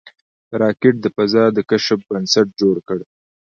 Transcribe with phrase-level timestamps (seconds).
[0.61, 2.99] راکټ د فضا د کشف بنسټ جوړ کړ